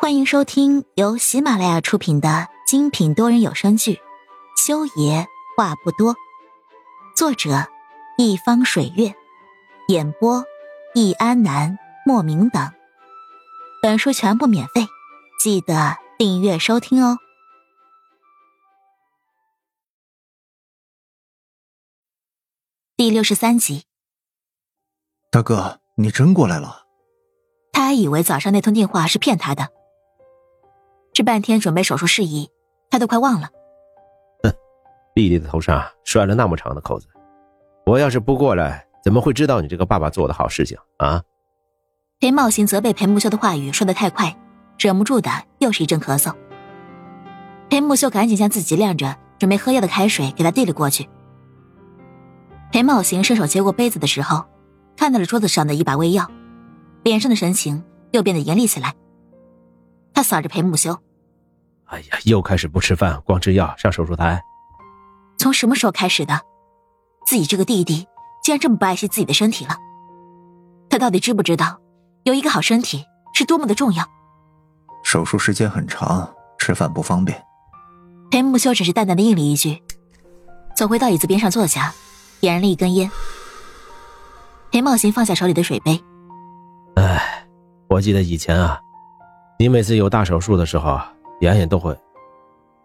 [0.00, 3.94] 欢迎收听由喜马拉雅出品的精品多人有声剧
[4.56, 5.26] 《修爷
[5.56, 6.14] 话不多》，
[7.16, 7.66] 作者
[8.16, 9.12] 一方水月，
[9.88, 10.44] 演播
[10.94, 11.76] 易安南、
[12.06, 12.72] 莫名等。
[13.82, 14.86] 本书全部免费，
[15.40, 17.18] 记得订阅收听哦。
[22.96, 23.82] 第六十三集，
[25.32, 26.86] 大哥，你真过来了？
[27.72, 29.72] 他还以为早上那通电话是骗他的。
[31.18, 32.48] 这半天准备手术事宜，
[32.88, 33.48] 他都快忘了。
[34.44, 34.52] 哼，
[35.16, 37.08] 弟弟的头上拴了那么长的扣子，
[37.86, 41.20] 我要是不过来，怎么会知道你这个爸爸做的好事情啊？
[42.20, 44.32] 裴茂行责备裴木修的话语说的太快，
[44.78, 46.32] 忍不住的又是一阵咳嗽。
[47.68, 51.08] 裴木修赶紧将自己晾着准备喝药的开水给他递了过去。
[52.70, 54.44] 裴茂行伸手接过杯子的时候，
[54.96, 56.30] 看到了桌子上的一把胃药，
[57.02, 57.82] 脸上的神情
[58.12, 58.94] 又变得严厉起来。
[60.14, 60.96] 他扫着裴木修。
[61.88, 64.40] 哎呀，又开始不吃饭，光吃药上手术台。
[65.38, 66.40] 从什么时候开始的？
[67.26, 68.06] 自己这个弟弟
[68.42, 69.74] 竟然这么不爱惜自己的身体了？
[70.90, 71.78] 他到底知不知道，
[72.24, 74.04] 有一个好身体是多么的重要？
[75.02, 77.42] 手术时间很长，吃饭不方便。
[78.30, 79.82] 裴木修只是淡淡的应了一句，
[80.76, 81.94] 走回到椅子边上坐下，
[82.40, 83.10] 点燃了一根烟。
[84.70, 86.02] 裴茂行放下手里的水杯。
[86.96, 87.46] 哎，
[87.88, 88.78] 我记得以前啊，
[89.58, 91.00] 你每次有大手术的时候。
[91.40, 91.96] 妍妍都会，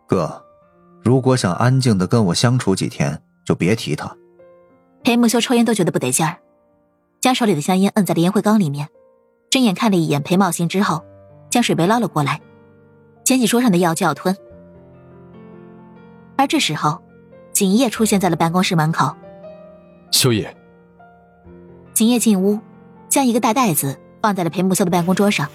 [0.07, 0.43] 哥，
[1.01, 4.15] 如果想安静的跟我相处几天，就别提他。
[5.03, 6.37] 裴木修抽烟都觉得不得劲儿，
[7.19, 8.87] 将手里的香烟摁在了烟灰缸里面，
[9.49, 11.03] 睁眼看了一眼裴茂兴之后，
[11.49, 12.41] 将水杯捞了过来，
[13.23, 14.37] 捡起桌上的药就要吞。
[16.37, 17.01] 而这时候，
[17.53, 19.15] 景叶出现在了办公室门口。
[20.11, 20.55] 修爷，
[21.93, 22.59] 景叶进屋，
[23.09, 25.49] 将一个大袋子放在了裴木修的办公桌上，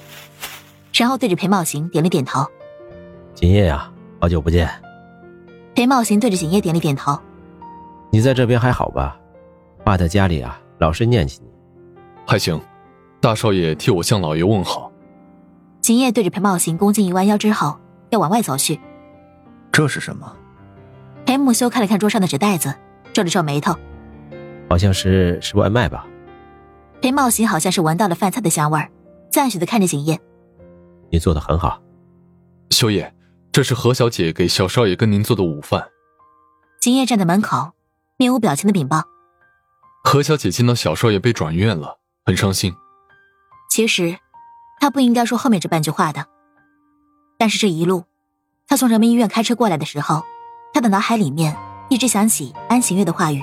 [0.92, 2.44] 然后对着裴茂行点了点头。
[3.40, 3.88] 景叶呀，
[4.20, 4.68] 好久不见。
[5.72, 7.16] 裴茂行对着景叶点了点头。
[8.10, 9.16] 你在这边还好吧？
[9.84, 11.48] 爸在家里啊，老是念起你。
[12.26, 12.60] 还行，
[13.20, 14.90] 大少爷替我向老爷问好。
[15.80, 17.78] 景叶对着裴茂行恭敬一弯腰之后，
[18.10, 18.80] 要往外走去。
[19.70, 20.34] 这是什么？
[21.24, 22.74] 裴木修看了看桌上的纸袋子，
[23.12, 23.72] 皱了皱眉头。
[24.68, 26.04] 好像是是外卖吧？
[27.00, 28.90] 裴茂行好像是闻到了饭菜的香味儿，
[29.30, 30.18] 赞许的看着景叶。
[31.08, 31.80] 你做的很好，
[32.70, 33.14] 修爷。
[33.58, 35.90] 这是何小姐给小少爷跟您做的午饭。
[36.80, 37.72] 景叶站在门口，
[38.16, 39.02] 面无表情的禀报
[40.04, 42.72] ：“何小姐见到小少爷被转院了，很伤心。
[43.68, 44.16] 其实，
[44.78, 46.24] 他不应该说后面这半句话的。
[47.36, 48.04] 但是这一路，
[48.68, 50.22] 他从人民医院开车过来的时候，
[50.72, 51.56] 他的脑海里面
[51.88, 53.42] 一直想起安晴月的话语。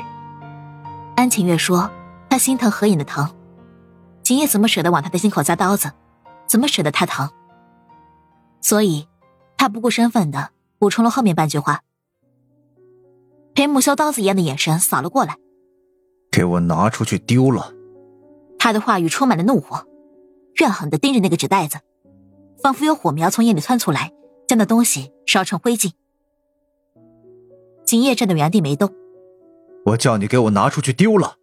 [1.17, 1.91] 安晴月说
[2.29, 3.35] 她心疼何影的疼，
[4.23, 5.91] 景叶怎么舍得往她的心口扎刀子？
[6.47, 7.29] 怎么舍得她疼？
[8.61, 9.05] 所以。”
[9.65, 11.81] 他不顾身份的补充了后面半句话。
[13.55, 15.37] 裴木修刀子一样的眼神扫了过来，
[16.31, 17.73] 给我拿出去丢了。
[18.59, 19.87] 他的话语充满了怒火，
[20.59, 21.79] 怨恨的盯着那个纸袋子，
[22.61, 24.11] 仿佛有火苗从眼里窜出来，
[24.47, 25.93] 将那东西烧成灰烬。
[27.87, 28.93] 景叶站在原地没动。
[29.87, 31.37] 我叫你给我拿出去丢了，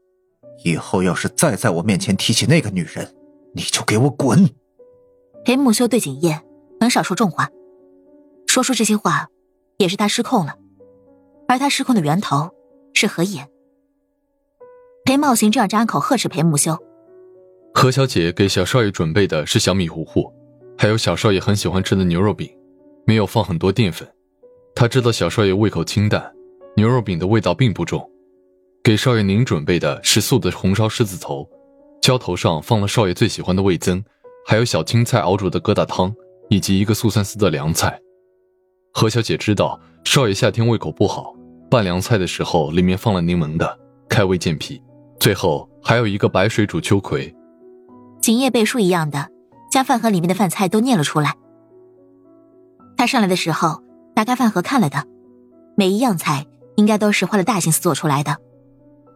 [0.63, 3.17] 以后要是再在我面前提起那个女人，
[3.53, 4.49] 你就给我滚。
[5.45, 6.41] 裴木修对景叶
[6.81, 7.51] 很少说重话。
[8.53, 9.29] 说出这些话，
[9.79, 10.57] 也是他失控了，
[11.49, 12.51] 而他失控的源头
[12.93, 13.49] 是何言。
[15.07, 16.77] 裴茂行这样张口呵斥裴木修
[17.73, 20.31] ：“何小姐给小少爷准备的是小米糊糊，
[20.77, 22.47] 还有小少爷很喜欢吃的牛肉饼，
[23.07, 24.07] 没有放很多淀粉。
[24.75, 26.31] 他知道小少爷胃口清淡，
[26.77, 28.07] 牛肉饼的味道并不重。
[28.85, 31.49] 给少爷您准备的是素的红烧狮子头，
[32.03, 34.05] 浇头上放了少爷最喜欢的味增，
[34.47, 36.15] 还有小青菜熬煮的疙瘩汤，
[36.51, 37.99] 以及一个素三丝的凉菜。”
[38.93, 41.35] 何小姐知道少爷夏天胃口不好，
[41.71, 44.81] 拌凉菜的时候里面放了柠檬的，开胃健脾。
[45.19, 47.35] 最后还有一个白水煮秋葵。
[48.21, 49.29] 景叶背书一样的
[49.71, 51.35] 将饭盒里面的饭菜都念了出来。
[52.97, 53.83] 他上来的时候
[54.15, 55.07] 打开饭盒看了的，
[55.77, 56.47] 每一样菜
[56.77, 58.37] 应该都是花了大心思做出来的，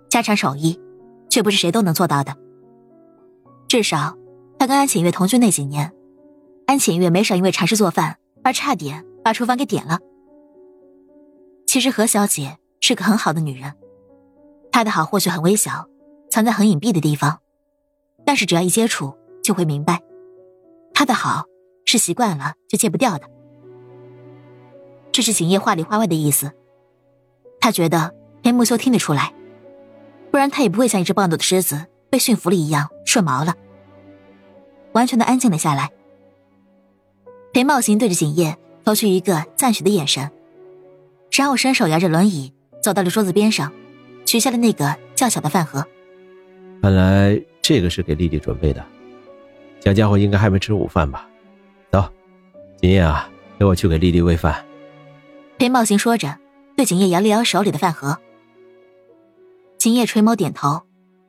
[0.08, 0.80] 家常手艺，
[1.28, 2.34] 却不是谁都能做到的。
[3.68, 4.16] 至少
[4.58, 5.92] 他跟安浅月同居那几年，
[6.66, 9.04] 安浅月没少因为尝试做饭而差点。
[9.26, 9.98] 把厨房给点了。
[11.66, 13.74] 其实何小姐是个很好的女人，
[14.70, 15.88] 她的好或许很微小，
[16.30, 17.40] 藏在很隐蔽的地方，
[18.24, 20.00] 但是只要一接触就会明白，
[20.94, 21.46] 她的好
[21.84, 23.28] 是习惯了就戒不掉的。
[25.10, 26.52] 这是景叶话里话外的意思，
[27.58, 28.14] 他觉得
[28.44, 29.34] 裴木修听得出来，
[30.30, 33.56] 不然他也不会像一只暴怒的狮子被驯服了一样顺毛了，
[34.92, 35.90] 完全的安静了下来。
[37.52, 38.56] 裴茂行对着景叶
[38.86, 40.30] 投去一个赞许的眼神，
[41.32, 43.72] 然后伸手摇着轮椅走到了桌子边上，
[44.24, 45.84] 取下了那个较小的饭盒。
[46.82, 48.86] 看来这个是给丽丽准备的，
[49.80, 51.28] 小家伙应该还没吃午饭吧？
[51.90, 52.08] 走，
[52.80, 53.28] 景叶啊，
[53.58, 54.64] 陪我去给丽丽喂饭。
[55.58, 56.38] 裴茂行说着，
[56.76, 58.16] 对景叶摇了摇手里的饭盒。
[59.78, 60.82] 景叶垂眸点头，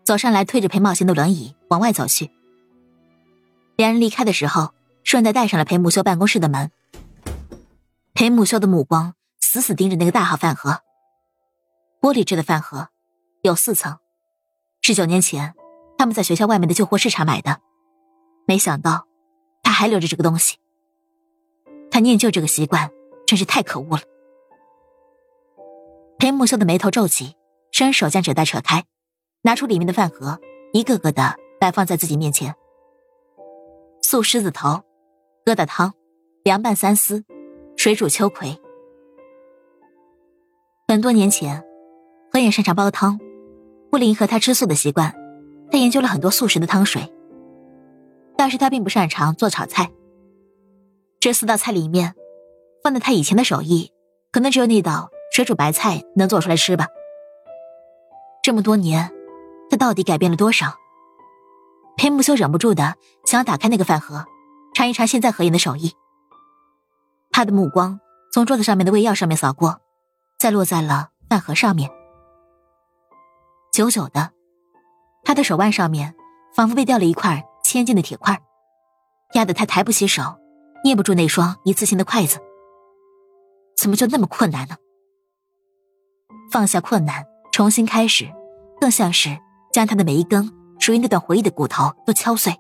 [0.04, 2.30] 走上来推着裴茂行的轮椅往外走去。
[3.78, 6.70] 两人离开的时候，顺带带上了裴木修办公室的门。
[8.18, 10.82] 裴木修的目光死死盯着那个大号饭盒，
[12.02, 12.88] 玻璃制的饭盒，
[13.44, 14.00] 有四层，
[14.82, 15.54] 是九年前
[16.00, 17.62] 他们在学校外面的旧货市场买的。
[18.48, 19.06] 没想到
[19.62, 20.58] 他还留着这个东西。
[21.92, 22.90] 他念旧这个习惯
[23.28, 24.02] 真是太可恶了。
[26.18, 27.36] 裴木修的眉头皱起，
[27.72, 28.84] 伸手将纸袋扯开，
[29.44, 30.40] 拿出里面的饭盒，
[30.74, 32.56] 一个个的摆放在自己面前。
[34.02, 34.82] 素狮子头，
[35.46, 35.94] 疙瘩汤，
[36.44, 37.24] 凉拌三丝，
[37.88, 38.60] 水煮秋葵。
[40.90, 41.64] 很多年前，
[42.30, 43.18] 何眼擅长煲汤，
[43.94, 45.16] 为了迎合他吃素的习惯，
[45.72, 47.10] 他研究了很多素食的汤水。
[48.36, 49.90] 但是他并不擅长做炒菜。
[51.22, 52.14] 这四道菜里面，
[52.84, 53.94] 放在他以前的手艺，
[54.34, 56.88] 可能只有那道水煮白菜能做出来吃吧。
[58.44, 59.10] 这么多年，
[59.70, 60.76] 他到底改变了多少？
[61.96, 64.26] 裴木修忍不住的想要打开那个饭盒，
[64.74, 65.94] 尝一尝现在何言的手艺。
[67.38, 68.00] 他的目光
[68.32, 69.80] 从桌子上面的胃药上面扫过，
[70.40, 71.88] 再落在了饭盒上面。
[73.72, 74.32] 久久的，
[75.24, 76.16] 他的手腕上面
[76.56, 78.42] 仿佛被掉了一块千斤的铁块，
[79.36, 80.24] 压得他抬不起手，
[80.84, 82.40] 捏不住那双一次性的筷子。
[83.78, 84.78] 怎么就那么困难呢？
[86.52, 88.34] 放下困难，重新开始，
[88.82, 89.38] 更像是
[89.72, 90.52] 将他的每一根。
[90.80, 92.60] 属于那段回忆的骨头都敲碎，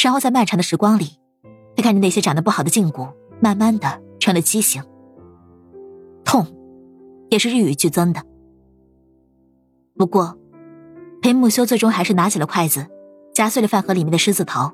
[0.00, 1.18] 然后在漫长的时光里，
[1.74, 3.08] 他看着那些长得不好的胫骨，
[3.40, 4.82] 慢慢的成了畸形。
[6.24, 6.46] 痛，
[7.30, 8.22] 也是日与剧增的。
[9.96, 10.38] 不过，
[11.20, 12.86] 裴木修最终还是拿起了筷子，
[13.34, 14.70] 夹碎了饭盒里面的狮子头，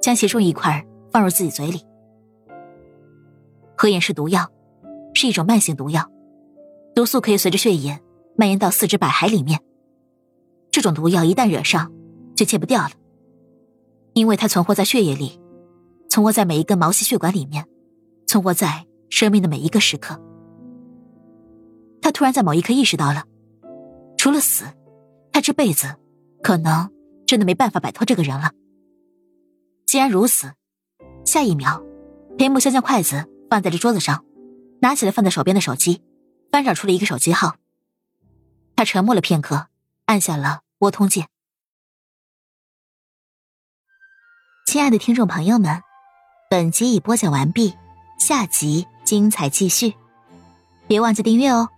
[0.00, 1.80] 将其中一块放入自己嘴里。
[3.76, 4.50] 合眼是毒药，
[5.14, 6.10] 是一种慢性毒药，
[6.94, 8.00] 毒素可以随着血液
[8.36, 9.60] 蔓延到四肢百骸里面。
[10.70, 11.92] 这种毒药一旦惹上，
[12.34, 12.90] 就戒不掉了，
[14.14, 15.40] 因为它存活在血液里，
[16.08, 17.66] 存活在每一根毛细血管里面，
[18.32, 20.18] 存活在生命的每一个时刻。
[22.00, 23.26] 他突然在某一刻意识到了，
[24.16, 24.64] 除了死，
[25.30, 25.96] 他这辈子
[26.42, 26.90] 可能
[27.26, 28.52] 真的没办法摆脱这个人了。
[29.84, 30.50] 既然如此，
[31.26, 31.84] 下一秒，
[32.38, 34.24] 裴木香将筷子放在了桌子上，
[34.80, 36.00] 拿起了放在手边的手机，
[36.50, 37.56] 翻找出了一个手机号。
[38.74, 39.66] 他沉默了片刻。
[40.06, 41.26] 按下了拨通键。
[44.66, 45.82] 亲爱的听众朋友们，
[46.50, 47.74] 本集已播讲完毕，
[48.24, 49.94] 下集精彩继续，
[50.86, 51.68] 别忘记订阅哦。